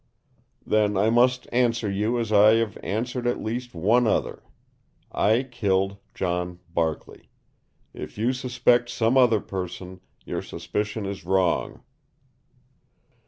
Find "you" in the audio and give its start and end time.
1.87-2.17, 8.17-8.33